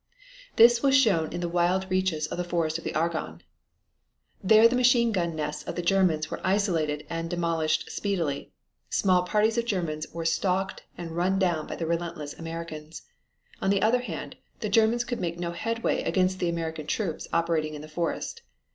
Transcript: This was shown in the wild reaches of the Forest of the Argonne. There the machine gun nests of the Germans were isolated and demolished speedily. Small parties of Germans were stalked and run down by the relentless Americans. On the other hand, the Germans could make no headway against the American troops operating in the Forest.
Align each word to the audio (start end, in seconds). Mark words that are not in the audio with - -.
This 0.55 0.81
was 0.81 0.97
shown 0.97 1.31
in 1.31 1.41
the 1.41 1.47
wild 1.47 1.85
reaches 1.91 2.25
of 2.25 2.39
the 2.39 2.43
Forest 2.43 2.79
of 2.79 2.83
the 2.83 2.95
Argonne. 2.95 3.43
There 4.43 4.67
the 4.67 4.75
machine 4.75 5.11
gun 5.11 5.35
nests 5.35 5.61
of 5.61 5.75
the 5.75 5.83
Germans 5.83 6.31
were 6.31 6.41
isolated 6.43 7.05
and 7.07 7.29
demolished 7.29 7.91
speedily. 7.91 8.51
Small 8.89 9.21
parties 9.21 9.59
of 9.59 9.65
Germans 9.65 10.07
were 10.11 10.25
stalked 10.25 10.81
and 10.97 11.11
run 11.15 11.37
down 11.37 11.67
by 11.67 11.75
the 11.75 11.85
relentless 11.85 12.33
Americans. 12.33 13.03
On 13.61 13.69
the 13.69 13.83
other 13.83 14.01
hand, 14.01 14.37
the 14.61 14.69
Germans 14.69 15.03
could 15.03 15.19
make 15.19 15.37
no 15.37 15.51
headway 15.51 16.01
against 16.01 16.39
the 16.39 16.49
American 16.49 16.87
troops 16.87 17.27
operating 17.31 17.75
in 17.75 17.83
the 17.83 17.87
Forest. 17.87 18.41